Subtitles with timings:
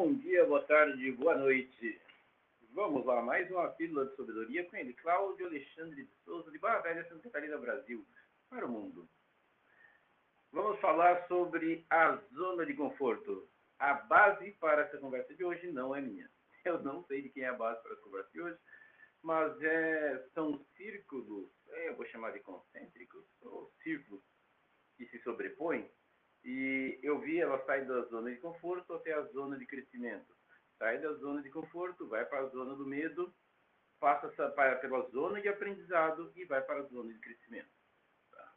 [0.00, 2.00] Bom dia, boa tarde, boa noite.
[2.72, 6.82] Vamos lá, mais uma pílula de sabedoria com ele, Cláudio Alexandre de Souza, de Barra
[6.82, 8.06] Velha, Santa Catarina, Brasil,
[8.48, 9.08] para o mundo.
[10.52, 13.48] Vamos falar sobre a zona de conforto.
[13.80, 16.30] A base para essa conversa de hoje não é minha.
[16.64, 18.58] Eu não sei de quem é a base para essa conversa de hoje,
[19.20, 24.22] mas é, são círculos, é, eu vou chamar de concêntricos, ou círculos
[24.96, 25.90] que se sobrepõem,
[26.44, 30.36] e eu vi ela sair da zona de conforto até a zona de crescimento.
[30.78, 33.34] Sai da zona de conforto, vai para a zona do medo,
[33.98, 34.28] passa
[34.80, 37.70] pela zona de aprendizado e vai para a zona de crescimento.
[38.30, 38.54] Tá?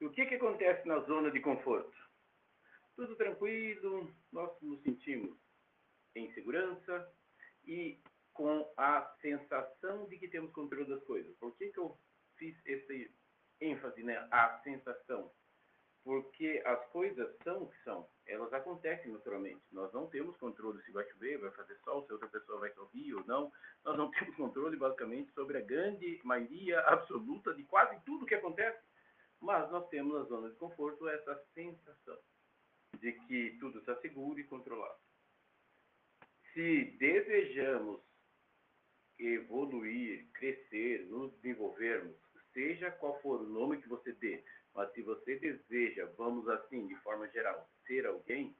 [0.00, 1.96] E o que, que acontece na zona de conforto?
[2.94, 5.36] Tudo tranquilo, nós nos sentimos
[6.14, 7.12] em segurança
[7.64, 8.00] e
[8.32, 11.36] com a sensação de que temos controle das coisas.
[11.38, 11.98] Por que, que eu
[12.36, 13.12] fiz esse
[13.60, 14.28] ênfase, né?
[14.30, 15.32] A sensação
[16.04, 19.62] porque as coisas são o que são, elas acontecem naturalmente.
[19.70, 23.14] Nós não temos controle se vai chover, vai fazer sol, se outra pessoa vai sorrir
[23.14, 23.52] ou não.
[23.84, 28.82] Nós não temos controle, basicamente, sobre a grande maioria absoluta de quase tudo que acontece.
[29.40, 32.18] Mas nós temos na zona de conforto essa sensação
[32.98, 34.98] de que tudo está seguro e controlado.
[36.52, 38.00] Se desejamos
[39.18, 42.16] evoluir, crescer, nos desenvolvermos,
[42.54, 44.42] seja qual for o nome que você dê,
[44.74, 48.56] mas se você deseja, vamos assim, de forma geral, ser alguém,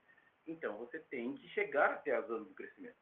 [0.46, 2.96] então você tem que chegar até a zona do crescimento.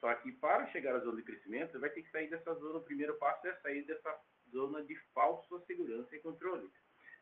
[0.00, 2.78] Só que para chegar à zona de crescimento, você vai ter que sair dessa zona.
[2.78, 4.16] O primeiro passo é sair dessa
[4.50, 6.70] zona de falsa segurança e controle.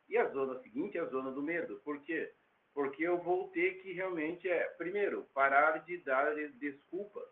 [0.07, 1.81] E a zona seguinte é a zona do medo.
[1.83, 2.31] Por quê?
[2.73, 7.27] Porque eu vou ter que realmente, é, primeiro, parar de dar desculpas.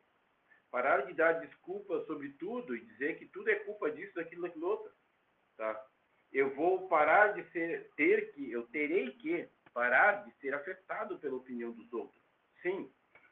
[0.71, 4.67] Parar de dar desculpas sobre tudo e dizer que tudo é culpa disso, daquilo, daquilo
[4.67, 4.91] outro.
[5.57, 5.85] Tá?
[6.35, 11.37] eu vou parar de ser, ter que, eu terei que parar de ser afetado pela
[11.37, 12.21] opinião dos outros.
[12.61, 12.91] Sim,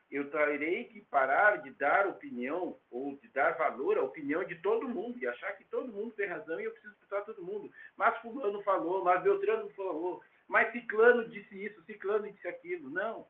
[0.10, 4.88] eu terei que parar de dar opinião ou de dar valor à opinião de todo
[4.88, 7.70] mundo e achar que todo mundo tem razão e eu preciso escutar todo mundo.
[7.98, 12.90] Mas fulano falou, mas Beltrano falou, mas ciclano disse isso, ciclano disse aquilo.
[12.90, 13.28] Não.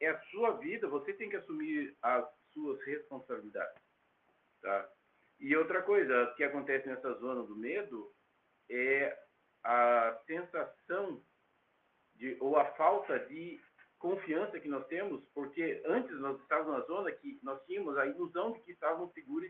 [0.00, 3.80] É a sua vida, você tem que assumir as suas responsabilidades.
[4.60, 4.88] Tá?
[5.38, 8.12] E outra coisa que acontece nessa zona do medo
[8.70, 9.18] é
[9.62, 11.22] a sensação
[12.16, 13.60] de, ou a falta de
[13.98, 18.52] confiança que nós temos, porque antes nós estávamos na zona que nós tínhamos a ilusão
[18.52, 19.48] de que estávamos seguros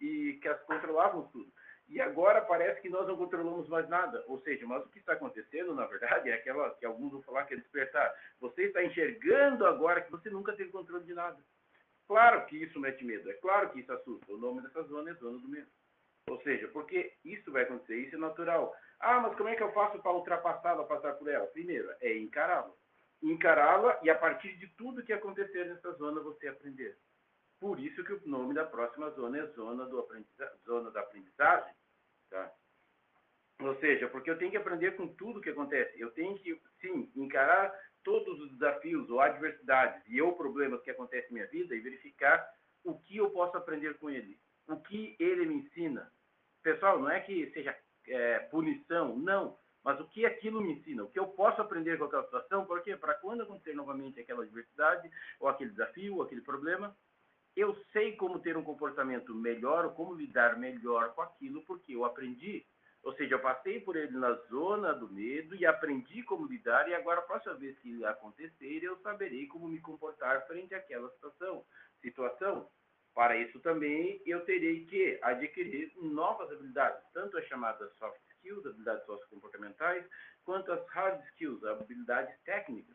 [0.00, 1.50] e, e que as controlávamos tudo.
[1.88, 4.22] E agora parece que nós não controlamos mais nada.
[4.26, 7.44] Ou seja, mas o que está acontecendo, na verdade, é aquela que alguns vão falar
[7.44, 8.14] que é despertar.
[8.40, 11.38] Você está enxergando agora que você nunca teve controle de nada.
[12.06, 14.32] Claro que isso mete medo, é claro que isso assusta.
[14.32, 15.68] O nome dessa zona é zona do medo.
[16.28, 18.74] Ou seja, porque isso vai acontecer, isso é natural.
[19.00, 21.46] Ah, mas como é que eu faço para ultrapassá-la, passar por ela?
[21.46, 22.72] Primeiro, é encará-la.
[23.22, 26.96] Encará-la e a partir de tudo que acontecer nessa zona você aprender.
[27.60, 31.74] Por isso que o nome da próxima zona é zona, do aprendiza zona da aprendizagem.
[32.30, 32.52] Tá?
[33.60, 36.00] Ou seja, porque eu tenho que aprender com tudo que acontece.
[36.00, 37.74] Eu tenho que, sim, encarar
[38.04, 42.48] todos os desafios ou adversidades e ou problemas que acontecem na minha vida e verificar
[42.84, 44.38] o que eu posso aprender com ele.
[44.68, 46.12] O que ele me ensina,
[46.88, 47.76] Pessoal, não é que seja
[48.06, 49.58] é, punição, não.
[49.84, 51.04] Mas o que aquilo me ensina?
[51.04, 52.64] O que eu posso aprender com aquela situação?
[52.64, 56.96] Porque para quando acontecer novamente aquela adversidade, ou aquele desafio, ou aquele problema,
[57.54, 62.06] eu sei como ter um comportamento melhor, ou como lidar melhor com aquilo, porque eu
[62.06, 62.64] aprendi.
[63.02, 66.94] Ou seja, eu passei por ele na zona do medo e aprendi como lidar, e
[66.94, 71.66] agora, a próxima vez que acontecer, eu saberei como me comportar frente àquela situação.
[72.00, 72.66] situação.
[73.18, 79.04] Para isso também eu terei que adquirir novas habilidades, tanto as chamadas soft skills, habilidades
[79.06, 80.06] sociocomportamentais,
[80.44, 82.94] quanto as hard skills, habilidades técnicas.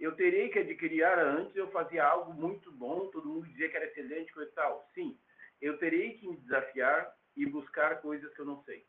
[0.00, 3.86] Eu terei que adquirir antes, eu fazia algo muito bom, todo mundo dizia que era
[3.86, 4.90] excelente, coisa e tal.
[4.94, 5.16] Sim,
[5.60, 8.84] eu terei que me desafiar e buscar coisas que eu não sei.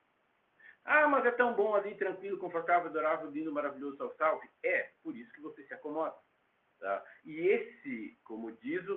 [0.85, 5.31] Ah, mas é tão bom ali, tranquilo, confortável, adorável, lindo, maravilhoso, salve, É, por isso
[5.33, 6.15] que você se acomoda.
[6.79, 7.05] Tá?
[7.23, 8.12] E esse,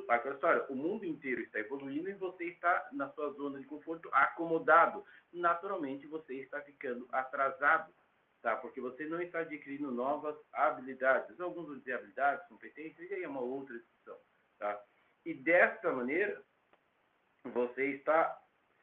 [0.09, 4.09] aquela história, o mundo inteiro está evoluindo e você está na sua zona de conforto
[4.13, 5.05] acomodado.
[5.33, 7.93] Naturalmente, você está ficando atrasado,
[8.43, 8.57] tá?
[8.57, 11.39] porque você não está adquirindo novas habilidades.
[11.41, 14.19] Alguns vão dizer habilidades, competências, e aí é uma outra discussão.
[14.59, 14.81] Tá?
[15.25, 16.43] E desta maneira,
[17.45, 18.41] você está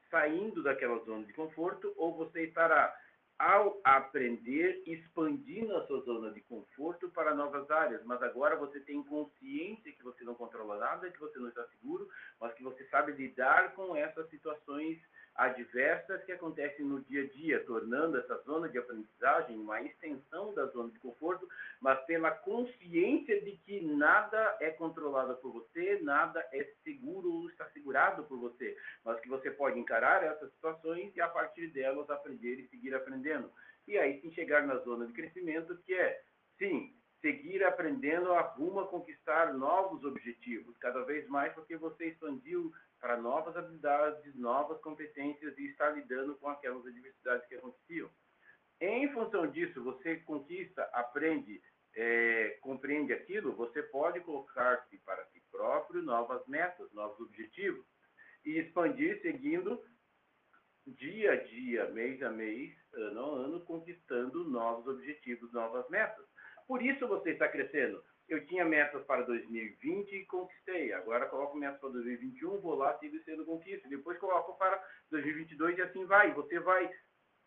[0.09, 2.95] saindo daquela zona de conforto ou você estará
[3.43, 8.01] ao aprender, expandindo a sua zona de conforto para novas áreas.
[8.05, 12.07] Mas agora você tem consciência que você não controla nada, que você não está seguro,
[12.39, 14.97] mas que você sabe lidar com essas situações
[15.35, 20.65] adversas que acontecem no dia a dia, tornando essa zona de aprendizagem uma extensão da
[20.67, 21.47] zona de conforto,
[21.81, 27.65] mas pela consciência de que nada é controlado por você, nada é seguro ou está
[27.71, 32.59] segurado por você, mas que você pode encarar essas situações e a partir delas aprender
[32.59, 33.51] e seguir aprendendo.
[33.87, 36.21] E aí sim chegar na zona de crescimento, que é,
[36.57, 42.71] sim, seguir aprendendo a rumo a conquistar novos objetivos, cada vez mais porque você expandiu
[43.03, 48.09] para novas habilidades, novas competências e está lidando com aquelas adversidades que aconteciam.
[48.79, 51.61] Em função disso, você conquista, aprende,
[51.97, 57.85] é, compreende aquilo, você pode colocar-se para si próprio novas metas, novos objetivos
[58.45, 59.83] e expandir seguindo
[60.87, 66.25] dia a dia, mês a mês, ano a ano, conquistando novos objetivos, novas metas.
[66.65, 68.01] Por isso você está crescendo.
[68.27, 70.93] Eu tinha metas para 2020 e conquistei.
[70.93, 73.87] Agora coloco metas para 2021, vou lá, sigo sendo conquista.
[73.87, 74.81] Depois coloco para
[75.11, 76.33] 2022 e assim vai.
[76.33, 76.89] Você vai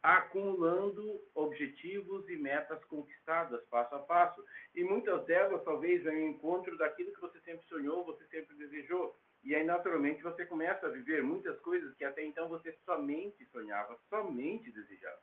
[0.02, 4.44] acumulando objetivos e metas conquistadas passo a passo.
[4.75, 9.19] E muitas delas talvez venham encontro daquilo que você sempre sonhou, você sempre desejou.
[9.43, 13.99] E aí, naturalmente, você começa a viver muitas coisas que até então você somente sonhava,
[14.08, 15.20] somente desejava.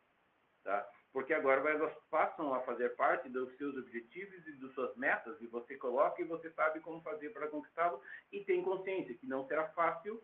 [0.63, 0.89] Tá?
[1.13, 5.45] Porque agora elas passam a fazer parte dos seus objetivos e das suas metas, e
[5.45, 8.01] você coloca e você sabe como fazer para conquistá-lo,
[8.31, 10.21] e tem consciência que não será fácil,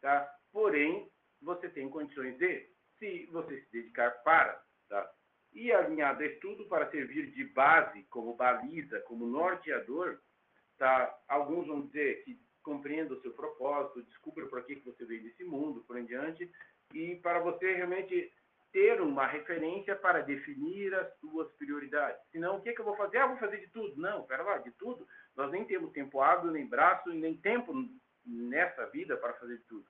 [0.00, 0.28] tá?
[0.52, 1.08] porém,
[1.40, 2.68] você tem condições de,
[2.98, 4.60] se você se dedicar para.
[4.88, 5.08] Tá?
[5.52, 10.18] E alinhado a estudo para servir de base, como baliza, como norteador,
[10.76, 11.16] tá?
[11.28, 15.84] alguns vão dizer que compreenda o seu propósito, descubra por que você veio desse mundo,
[15.86, 16.50] por em diante,
[16.92, 18.32] e para você realmente
[18.76, 22.20] ter uma referência para definir as suas prioridades.
[22.30, 23.16] Senão, o que, que eu vou fazer?
[23.16, 23.98] Ah, vou fazer de tudo.
[23.98, 25.08] Não, pera lá, de tudo.
[25.34, 27.72] Nós nem temos tempo hábil, nem braço, nem tempo
[28.26, 29.86] nessa vida para fazer de tudo.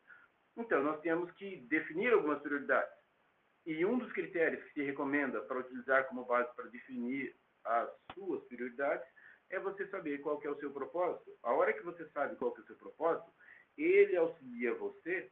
[0.57, 2.95] Então, nós temos que definir algumas prioridades.
[3.67, 7.35] E um dos critérios que se recomenda para utilizar como base para definir
[7.65, 9.05] as suas prioridades
[9.51, 11.37] é você saber qual é o seu propósito.
[11.43, 13.33] A hora que você sabe qual é o seu propósito,
[13.77, 15.29] ele auxilia você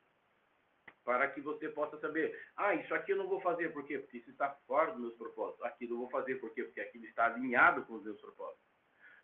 [1.05, 3.99] para que você possa saber, ah, isso aqui eu não vou fazer, por quê?
[3.99, 5.65] Porque isso está fora dos meus propósitos.
[5.65, 6.65] Aquilo eu vou fazer, por quê?
[6.65, 8.65] Porque aquilo está alinhado com os meus propósitos.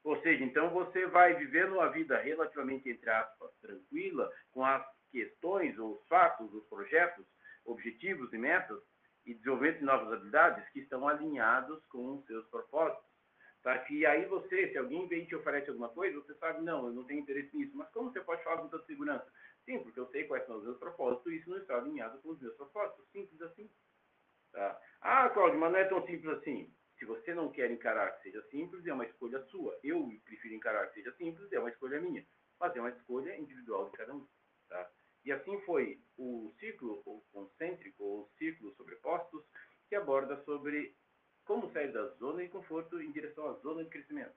[0.04, 5.78] Ou seja, então você vai vivendo uma vida relativamente, entre aspas, tranquila, com as questões,
[5.78, 7.26] os fatos, os projetos,
[7.64, 8.80] objetivos e metas,
[9.26, 13.10] e desenvolvimento de novas habilidades que estão alinhados com os seus propósitos.
[13.62, 13.78] Tá?
[13.78, 16.92] Que aí você, se alguém vem e te oferece alguma coisa, você sabe, não, eu
[16.92, 17.76] não tenho interesse nisso.
[17.76, 19.30] Mas como você pode falar com toda segurança?
[19.70, 22.30] Sim, porque eu sei quais são os meus propósitos e isso não está alinhado com
[22.30, 23.08] os meus propósitos.
[23.12, 23.70] Simples assim.
[24.50, 24.80] Tá?
[25.00, 26.74] Ah, Cláudio, mas não é tão simples assim.
[26.98, 29.78] Se você não quer encarar que seja simples, é uma escolha sua.
[29.84, 32.26] Eu prefiro encarar que seja simples, é uma escolha minha.
[32.58, 34.26] Mas é uma escolha individual de cada um.
[34.68, 34.90] Tá?
[35.24, 39.44] E assim foi o ciclo o concêntrico, ou ciclo sobrepostos,
[39.88, 40.96] que aborda sobre
[41.44, 44.34] como sair da zona de conforto em direção à zona de crescimento.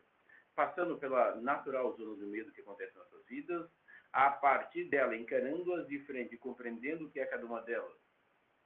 [0.53, 3.67] Passando pela natural zona do medo que acontece nas nossas vidas,
[4.13, 7.97] a partir dela, encarando-as de frente, compreendendo o que é cada uma delas,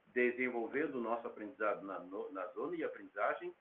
[0.08, 1.98] desenvolvendo o nosso aprendizado na,
[2.32, 3.54] na zona de aprendizagem,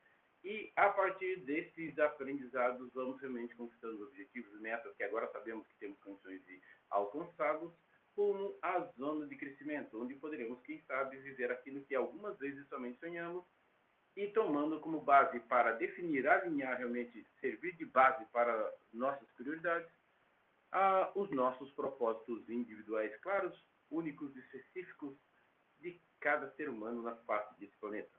[0.43, 5.65] e a partir desses aprendizados vamos realmente conquistando os objetivos e metas que agora sabemos
[5.67, 7.73] que temos condições de alcançá-los,
[8.13, 12.99] como a zona de crescimento, onde poderemos, quem sabe, viver aquilo que algumas vezes somente
[12.99, 13.45] sonhamos
[14.15, 19.87] e tomando como base para definir, alinhar realmente, servir de base para nossas prioridades,
[20.77, 23.53] a os nossos propósitos individuais claros,
[23.89, 25.17] únicos e específicos
[25.79, 28.11] de cada ser humano na face desse planeta.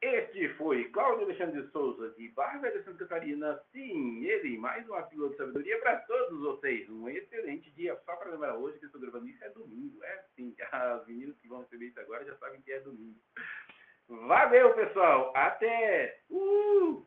[0.00, 3.60] Este foi Cláudio Alexandre de Souza, de Barra Velha Santa Catarina.
[3.72, 6.88] Sim, ele, mais uma pílula de sabedoria para todos vocês.
[6.88, 8.00] Um excelente dia.
[8.06, 10.02] Só para lembrar hoje que estou gravando isso é domingo.
[10.04, 13.18] É sim, as meninas que vão receber isso agora já sabem que é domingo.
[14.08, 15.32] Valeu, pessoal.
[15.34, 16.20] Até!
[16.30, 17.04] Uh!